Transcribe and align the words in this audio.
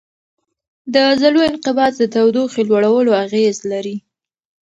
د 0.93 0.95
عضلو 1.09 1.39
انقباض 1.49 1.93
د 1.99 2.03
تودوخې 2.15 2.61
لوړولو 2.69 3.11
اغېز 3.23 3.57
لري. 3.71 3.95